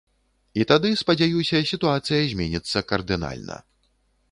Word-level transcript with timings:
І 0.61 0.65
тады, 0.71 0.89
спадзяюся, 1.01 1.61
сітуацыя 1.73 2.21
зменіцца 2.33 2.85
кардынальна. 2.95 3.63